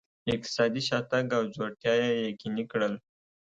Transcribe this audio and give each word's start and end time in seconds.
اقتصادي 0.35 0.81
شاتګ 0.87 1.25
او 1.37 1.43
ځوړتیا 1.55 1.93
یې 2.01 2.09
یقیني 2.29 2.63
کړل. 2.71 2.93